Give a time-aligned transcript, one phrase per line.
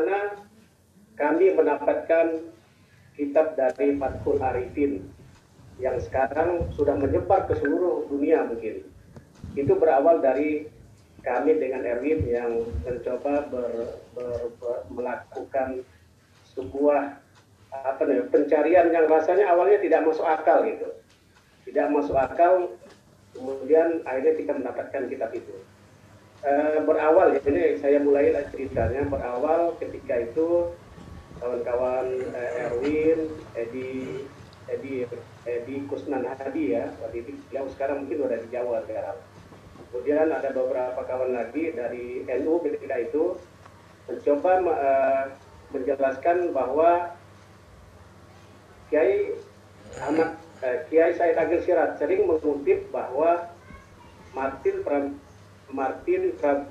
[0.00, 0.32] mana
[1.20, 2.40] kami mendapatkan
[3.12, 5.04] kitab dari Fathul Arifin
[5.76, 8.80] yang sekarang sudah menyebar ke seluruh dunia mungkin.
[9.52, 10.64] Itu berawal dari
[11.20, 13.68] kami dengan Erwin yang mencoba ber,
[14.16, 15.84] ber, ber, melakukan
[16.56, 17.20] sebuah
[17.70, 20.88] apa nih, pencarian yang rasanya awalnya tidak masuk akal gitu.
[21.68, 22.72] Tidak masuk akal,
[23.36, 25.54] kemudian akhirnya kita mendapatkan kitab itu.
[26.40, 26.52] E,
[26.88, 30.72] berawal ya, ini saya mulai ceritanya berawal ketika itu
[31.40, 32.06] kawan-kawan
[32.36, 33.20] eh, Erwin,
[33.56, 34.24] Edi,
[34.68, 35.08] Edi,
[35.48, 39.18] Edi Kusnan Hadi ya, waktu itu beliau sekarang mungkin sudah di Jawa sekarang.
[39.90, 43.34] Kemudian ada beberapa kawan lagi dari NU ketika itu
[44.06, 45.24] mencoba uh,
[45.74, 47.10] menjelaskan bahwa
[48.92, 49.34] Kiai
[49.98, 53.50] Ahmad uh, Kiai Said Agil Sirat sering mengutip bahwa
[54.30, 55.18] Martin Pram,
[55.70, 56.66] Martin uh,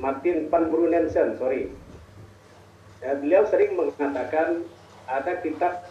[0.00, 1.68] Martin Van Brunensen, sorry,
[3.04, 4.64] Ya, beliau sering mengatakan
[5.04, 5.84] ada kitab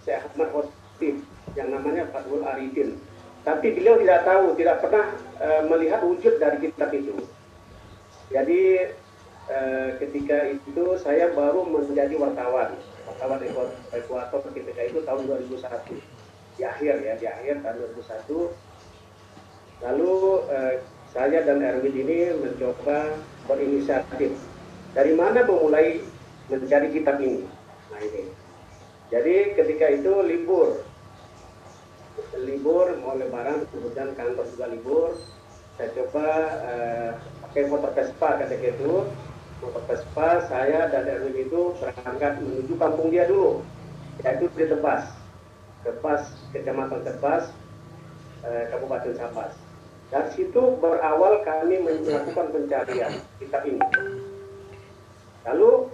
[0.00, 1.20] Syekh Ahmad Khotib
[1.52, 2.96] yang namanya Fathul Arifin.
[3.44, 7.20] Tapi beliau tidak tahu, tidak pernah e, melihat wujud dari kitab itu.
[8.32, 8.88] Jadi
[9.44, 9.58] e,
[10.00, 13.40] ketika itu saya baru menjadi wartawan, wartawan
[13.92, 15.68] Ekuator ketika itu tahun 2001.
[16.56, 19.84] Di akhir ya, di akhir tahun 2001.
[19.84, 20.14] Lalu
[20.48, 20.58] e,
[21.12, 24.32] saya dan Erwin ini mencoba berinisiatif.
[24.96, 26.00] Dari mana memulai
[26.48, 27.44] mencari kitab ini.
[27.92, 28.32] Nah ini.
[29.12, 30.80] Jadi ketika itu libur,
[32.40, 35.08] libur mau lebaran, kemudian kantor juga libur.
[35.76, 36.26] Saya coba
[36.64, 37.10] uh,
[37.48, 38.92] pakai motor Vespa ketika itu,
[39.60, 43.60] motor Vespa saya dan Erwin itu berangkat menuju kampung dia dulu,
[44.24, 45.12] yaitu di Tebas,
[45.84, 46.24] Tebas
[46.56, 47.52] kecamatan Tebas,
[48.44, 49.61] uh, Kabupaten Sabas.
[50.12, 53.80] Dari situ berawal kami melakukan pencarian kitab ini.
[55.48, 55.88] Lalu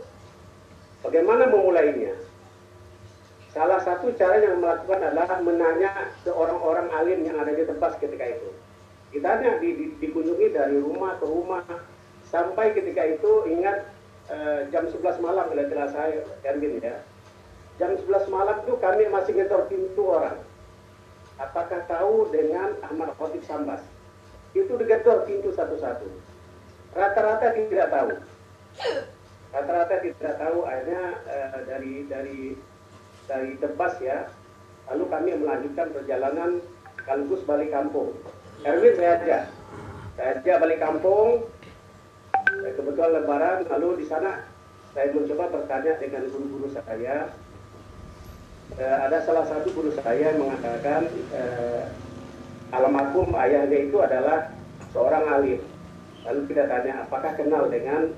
[0.98, 2.14] Bagaimana memulainya?
[3.54, 8.26] Salah satu cara yang melakukan adalah menanya ke orang-orang alim yang ada di tempat ketika
[8.26, 8.50] itu.
[9.14, 11.64] Kita hanya di, di, dikunjungi dari rumah ke rumah
[12.28, 13.88] sampai ketika itu ingat
[14.28, 17.00] eh, jam 11 malam kalau tidak saya Erwin ya.
[17.80, 20.36] Jam 11 malam itu kami masih ngetor pintu orang.
[21.38, 23.80] Apakah tahu dengan Ahmad Khotib Sambas?
[24.56, 26.08] Itu digetor pintu satu-satu.
[26.96, 28.10] Rata-rata tidak tahu.
[29.52, 32.40] Rata-rata tidak tahu akhirnya uh, dari dari
[33.28, 34.28] dari Tebas ya.
[34.88, 36.64] Lalu kami melanjutkan perjalanan
[36.96, 38.16] sekaligus balik kampung.
[38.64, 39.38] Erwin saya aja
[40.18, 41.46] saya aja balik kampung.
[42.66, 44.42] Eh, kebetulan lebaran lalu di sana
[44.90, 47.30] saya mencoba bertanya dengan guru-guru saya.
[48.76, 51.88] Uh, ada salah satu guru saya yang mengatakan uh,
[52.72, 54.52] almarhum ayahnya itu adalah
[54.92, 55.60] seorang alim.
[56.28, 58.12] Lalu kita tanya apakah kenal dengan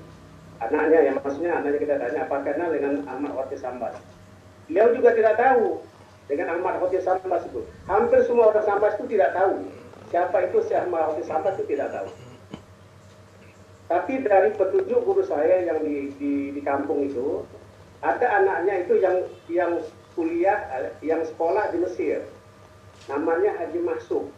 [0.59, 0.99] anaknya?
[1.11, 3.95] Yang maksudnya anaknya kita tanya apa kenal dengan Ahmad Wati Sambas?
[4.67, 5.79] Beliau juga tidak tahu
[6.27, 7.63] dengan Ahmad Wati Sambas itu.
[7.87, 9.63] Hampir semua orang Sambas itu tidak tahu.
[10.11, 12.09] Siapa itu si Ahmad Wati Sambas itu tidak tahu.
[13.91, 17.43] Tapi dari petunjuk guru saya yang di, di, di kampung itu
[17.99, 19.15] ada anaknya itu yang
[19.51, 19.71] yang
[20.15, 22.23] kuliah yang sekolah di Mesir.
[23.11, 24.31] Namanya Haji Masuk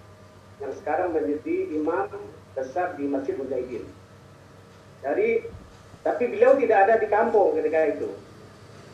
[0.63, 2.07] yang sekarang menjadi imam
[2.55, 3.83] besar di Masjid Mujahidin
[5.03, 5.43] dari
[6.03, 8.09] tapi beliau tidak ada di kampung ketika itu.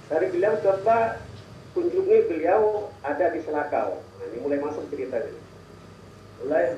[0.09, 1.17] Dari beliau coba
[1.73, 3.97] kunjungi beliau ada di Selakau.
[3.97, 5.33] Nah, ini mulai masuk ceritanya.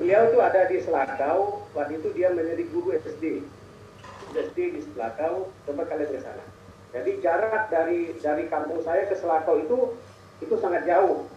[0.00, 3.44] Beliau itu ada di Selakau, waktu itu dia menjadi guru SD.
[4.32, 6.44] SD di Selakau, coba kalian ke sana.
[6.92, 9.96] Jadi jarak dari dari kampung saya ke Selakau itu
[10.44, 11.28] itu sangat jauh.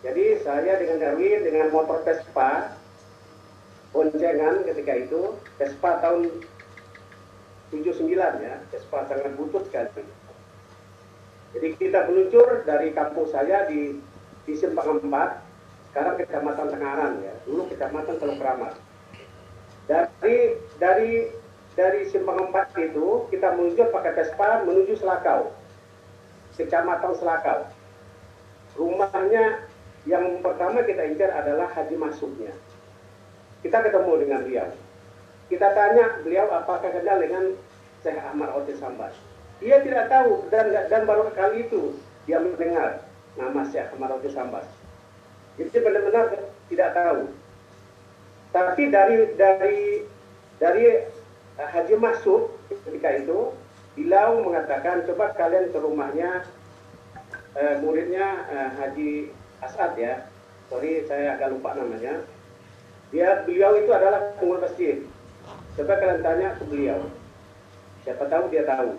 [0.00, 2.72] Jadi saya dengan Darwin dengan motor Vespa
[3.92, 6.40] boncengan ketika itu Vespa tahun
[7.68, 10.02] 79 ya, Vespa sangat butut sekali.
[11.52, 13.98] Jadi kita meluncur dari kampung saya di
[14.48, 15.10] di Simpang 4,
[15.92, 18.74] sekarang Kecamatan Tengaran ya, dulu Kecamatan Teluk Kramat.
[19.84, 21.28] Dari dari
[21.76, 25.52] dari Simpang 4 itu kita meluncur pakai Vespa menuju Selakau,
[26.56, 27.68] Kecamatan Selakau.
[28.78, 29.69] Rumahnya
[30.08, 32.52] yang pertama kita incar adalah Haji Masuknya.
[33.60, 34.64] Kita ketemu dengan dia
[35.50, 37.58] kita tanya beliau apakah kenal dengan
[38.06, 39.12] Syekh Ahmad Otis Sambas.
[39.58, 43.02] Dia tidak tahu dan dan baru kali itu dia mendengar
[43.34, 44.64] nama Syekh Ahmad Otis Sambas.
[45.58, 46.38] Jadi benar-benar
[46.70, 47.20] tidak tahu.
[48.54, 50.06] Tapi dari dari
[50.62, 50.86] dari
[51.58, 53.50] uh, Haji Masuk ketika itu
[53.98, 56.46] beliau mengatakan coba kalian ke rumahnya
[57.58, 60.26] uh, muridnya uh, Haji Asad ya.
[60.68, 62.24] Sorry saya agak lupa namanya.
[63.10, 65.02] Dia beliau itu adalah pengurus masjid
[65.74, 67.00] Coba kalian tanya ke beliau.
[68.00, 68.96] siapa tahu dia tahu.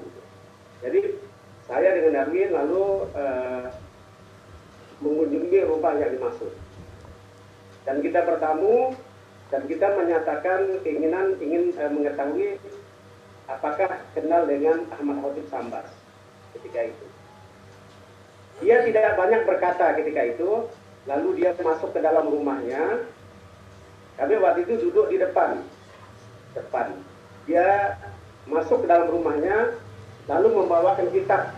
[0.86, 1.18] Jadi
[1.66, 2.86] saya dengan Erwin lalu
[3.18, 3.66] uh,
[5.02, 6.54] mengunjungi rumah yang dimaksud.
[7.86, 8.94] Dan kita bertamu
[9.50, 12.62] dan kita menyatakan keinginan ingin uh, mengetahui
[13.50, 15.90] apakah kenal dengan Ahmad Khotib Sambas
[16.56, 17.11] ketika itu.
[18.72, 20.72] Dia tidak banyak berkata ketika itu,
[21.04, 23.04] lalu dia masuk ke dalam rumahnya.
[24.16, 25.60] Kami waktu itu duduk di depan,
[26.56, 26.96] depan.
[27.52, 28.00] Dia
[28.48, 29.76] masuk ke dalam rumahnya,
[30.32, 31.52] lalu membawakan kitab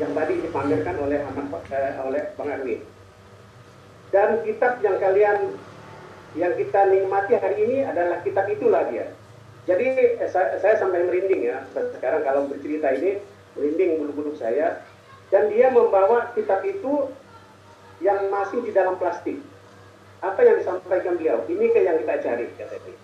[0.00, 1.20] yang tadi dipamerkan oleh
[1.68, 2.80] eh, oleh Bang Arwin.
[4.08, 5.60] Dan kitab yang kalian
[6.32, 9.12] yang kita nikmati hari ini adalah kitab itulah dia.
[9.68, 13.20] Jadi eh, saya, saya sampai merinding ya sekarang kalau bercerita ini
[13.52, 14.80] merinding bulu-bulu saya
[15.34, 17.10] dan dia membawa kitab itu
[17.98, 19.42] yang masih di dalam plastik.
[20.22, 21.42] Apa yang disampaikan beliau?
[21.50, 22.94] Ini ke yang kita cari, katanya.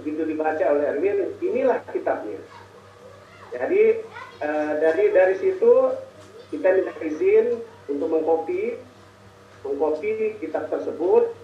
[0.00, 2.40] Begitu dibaca oleh Erwin, inilah kitabnya.
[3.52, 4.00] Jadi
[4.40, 5.92] uh, dari dari situ
[6.48, 7.60] kita minta izin
[7.92, 8.80] untuk mengkopi,
[9.68, 11.36] mengkopi kitab tersebut.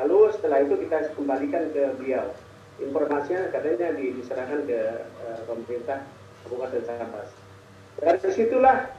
[0.00, 2.32] Lalu setelah itu kita kembalikan ke beliau.
[2.80, 4.80] Informasinya katanya diserahkan ke
[5.28, 6.08] uh, pemerintah
[6.46, 7.28] Kabupaten Sambas.
[7.94, 8.90] Dari situlah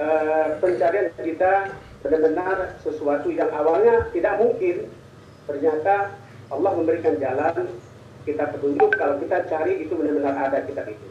[0.00, 1.72] uh, pencarian kita
[2.04, 4.86] benar-benar sesuatu yang awalnya tidak mungkin,
[5.50, 6.14] ternyata
[6.52, 7.66] Allah memberikan jalan
[8.26, 11.08] kita petunjuk kalau kita cari itu benar-benar ada kitab itu.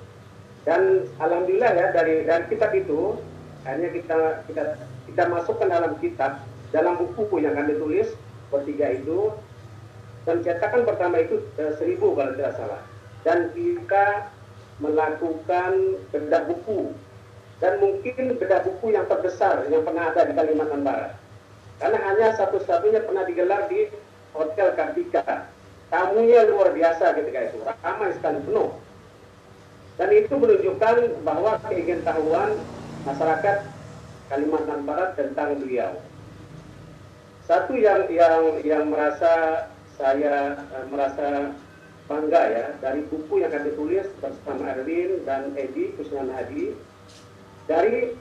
[0.65, 3.19] Dan alhamdulillah ya dari dari kitab itu
[3.63, 4.63] hanya kita kita
[5.07, 6.41] kita masukkan dalam kitab
[6.73, 8.11] dalam buku yang kami tulis
[8.49, 9.31] bertiga itu
[10.25, 12.81] dan cetakan pertama itu eh, seribu kalau tidak salah.
[13.25, 14.29] Dan kita
[14.81, 15.71] melakukan
[16.11, 16.93] bedah buku
[17.63, 21.15] dan mungkin bedah buku yang terbesar yang pernah ada di Kalimantan Barat.
[21.79, 23.91] Karena hanya satu-satunya pernah digelar di
[24.35, 25.47] Hotel Kartika.
[25.91, 28.73] Tamunya luar biasa ketika itu, ramai sekali penuh.
[29.95, 31.55] Dan itu menunjukkan bahwa
[32.03, 32.51] tahuan
[33.07, 33.57] masyarakat
[34.27, 35.95] Kalimantan Barat tentang beliau.
[37.45, 39.65] Satu yang yang yang merasa
[39.95, 41.53] saya uh, merasa
[42.09, 46.73] bangga ya dari buku yang kami tulis bersama Erwin dan Edi Kusnan Hadi
[47.65, 48.13] dari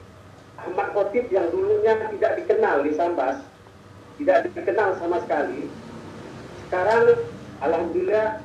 [0.57, 3.43] Ahmad Khotib yang dulunya tidak dikenal di Sambas,
[4.17, 5.69] tidak dikenal sama sekali.
[6.65, 7.21] Sekarang
[7.61, 8.41] Alhamdulillah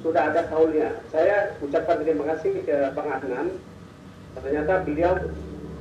[0.00, 0.96] sudah ada kaulnya.
[1.12, 3.46] Saya ucapkan terima kasih ke Bang Adnan.
[4.40, 5.12] Ternyata beliau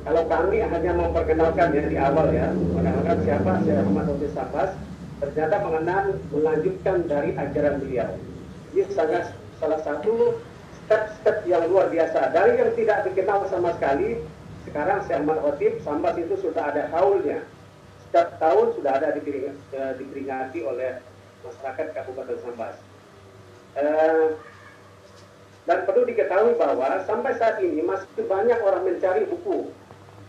[0.04, 4.72] kalau kami hanya memperkenalkan ya di awal ya, mengenalkan siapa Syekh Ahmad Khotib Sambas,
[5.24, 6.04] ternyata mengenal
[6.34, 8.10] melanjutkan dari ajaran beliau.
[8.76, 10.40] Ini sangat salah satu
[10.86, 12.34] step-step yang luar biasa.
[12.34, 14.24] Dari yang tidak dikenal sama sekali,
[14.70, 17.44] sekarang Syahman Khotib, Sambas itu sudah ada haulnya.
[18.08, 21.02] Setiap tahun sudah ada eh, diperingati oleh
[21.46, 22.76] masyarakat Kabupaten Sambas.
[23.78, 24.26] Eh,
[25.70, 29.70] dan perlu diketahui bahwa sampai saat ini masih banyak orang mencari buku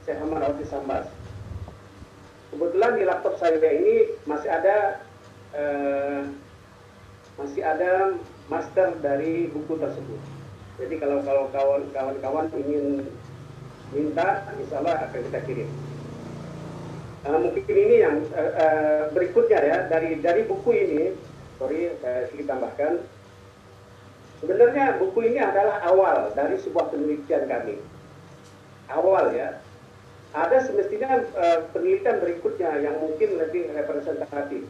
[0.04, 1.08] Syekh Ahmad Sambas.
[2.50, 5.00] Kebetulan di laptop saya ini masih ada
[5.56, 6.20] eh,
[7.40, 8.20] masih ada
[8.52, 10.20] master dari buku tersebut.
[10.81, 11.44] Jadi kalau kalau
[11.92, 13.08] kawan-kawan ingin
[13.90, 15.70] minta, insya Allah akan kita kirim.
[17.20, 21.02] Uh, mungkin ini yang uh, uh, berikutnya ya dari dari buku ini,
[21.60, 23.04] sorry saya sedikit tambahkan.
[24.40, 27.76] Sebenarnya buku ini adalah awal dari sebuah penelitian kami.
[28.88, 29.61] Awal ya.
[30.32, 34.64] Ada semestinya uh, penelitian berikutnya yang mungkin lebih representatif.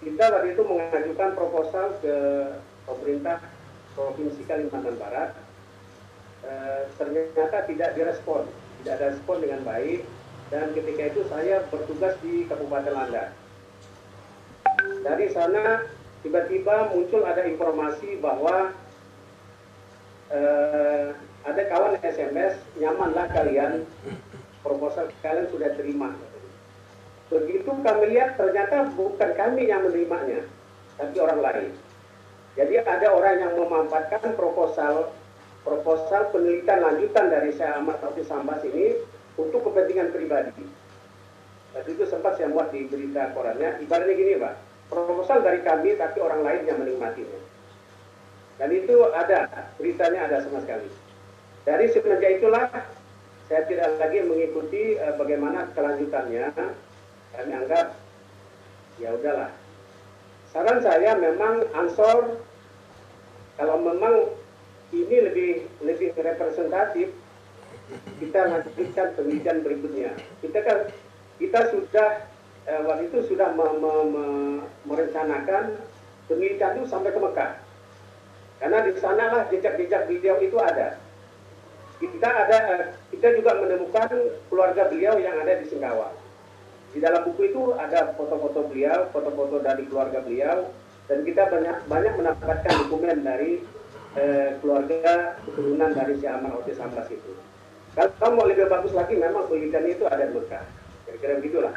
[0.00, 2.16] Kita waktu itu mengajukan proposal ke
[2.88, 3.44] pemerintah
[3.92, 5.36] Provinsi Kalimantan Barat
[6.44, 8.44] Eh, ternyata tidak direspon,
[8.84, 10.04] tidak ada respon dengan baik
[10.52, 13.32] dan ketika itu saya bertugas di Kabupaten Landa.
[15.00, 15.88] Dari sana
[16.20, 18.76] tiba-tiba muncul ada informasi bahwa
[20.32, 21.06] uh,
[21.48, 23.88] ada kawan SMS, nyamanlah kalian,
[24.60, 26.12] proposal kalian sudah terima.
[27.32, 30.44] Begitu kami lihat ternyata bukan kami yang menerimanya,
[31.00, 31.70] tapi orang lain.
[32.56, 35.12] Jadi ada orang yang memanfaatkan proposal
[35.64, 39.00] proposal penelitian lanjutan dari saya Ahmad Taufik Sambas ini
[39.40, 40.52] untuk kepentingan pribadi.
[41.74, 44.54] Tadi itu sempat saya buat di berita korannya, ibaratnya gini Pak,
[44.92, 47.40] proposal dari kami tapi orang lain yang menikmatinya.
[48.60, 50.86] Dan itu ada, beritanya ada sama sekali.
[51.66, 52.70] Dari semenjak itulah
[53.50, 56.54] saya tidak lagi mengikuti uh, bagaimana kelanjutannya.
[57.34, 57.98] Kami anggap
[59.02, 59.50] ya udahlah.
[60.54, 62.38] Saran saya memang ansor
[63.58, 64.30] kalau memang
[65.02, 65.50] ini lebih
[65.82, 67.10] lebih representatif.
[68.22, 70.12] Kita lanjutkan penelitian berikutnya.
[70.40, 70.78] Kita kan
[71.36, 72.08] kita sudah
[72.64, 74.24] eh, waktu itu sudah me, me, me,
[74.88, 75.82] merencanakan
[76.30, 77.52] penelitian itu sampai ke Mekah.
[78.62, 80.96] Karena di sanalah jejak-jejak video itu ada.
[82.00, 82.58] Kita ada
[83.12, 84.08] kita juga menemukan
[84.48, 86.16] keluarga beliau yang ada di Singkawang.
[86.94, 90.70] Di dalam buku itu ada foto-foto beliau, foto-foto dari keluarga beliau,
[91.10, 93.60] dan kita banyak banyak mendapatkan dokumen dari
[94.18, 97.32] eh, keluarga keturunan dari si Aman Otis Ambas itu.
[97.94, 100.66] Kalau mau lebih bagus lagi, memang penelitian itu ada di Mekah.
[101.06, 101.74] Kira-kira begitulah.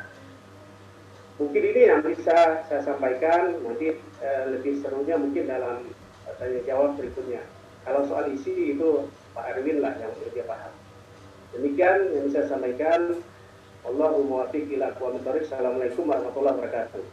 [1.37, 5.85] Mungkin ini yang bisa saya sampaikan, nanti eh, lebih serunya mungkin dalam
[6.41, 7.45] tanya jawab berikutnya.
[7.85, 10.73] Kalau soal isi itu Pak Erwin lah yang lebih paham.
[11.55, 13.21] Demikian yang bisa saya sampaikan.
[13.87, 17.03] Allahumma wafiq ila Assalamualaikum warahmatullahi wabarakatuh.